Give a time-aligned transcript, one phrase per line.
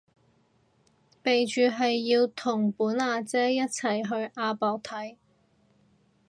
[1.23, 5.17] 備註係要同本阿姐一齊去亞博睇